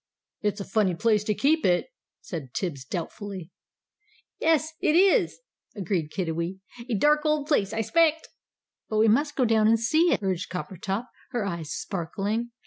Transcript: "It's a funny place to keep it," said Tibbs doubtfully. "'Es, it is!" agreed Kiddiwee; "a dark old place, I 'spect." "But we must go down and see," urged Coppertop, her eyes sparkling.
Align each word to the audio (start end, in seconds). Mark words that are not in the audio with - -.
"It's 0.41 0.59
a 0.59 0.65
funny 0.65 0.95
place 0.95 1.23
to 1.25 1.35
keep 1.35 1.63
it," 1.63 1.89
said 2.21 2.55
Tibbs 2.55 2.85
doubtfully. 2.85 3.51
"'Es, 4.41 4.73
it 4.81 4.95
is!" 4.95 5.41
agreed 5.75 6.09
Kiddiwee; 6.09 6.57
"a 6.89 6.95
dark 6.95 7.23
old 7.23 7.45
place, 7.47 7.71
I 7.71 7.81
'spect." 7.81 8.27
"But 8.89 8.97
we 8.97 9.07
must 9.07 9.35
go 9.35 9.45
down 9.45 9.67
and 9.67 9.79
see," 9.79 10.17
urged 10.19 10.49
Coppertop, 10.49 11.05
her 11.29 11.45
eyes 11.45 11.69
sparkling. 11.71 12.49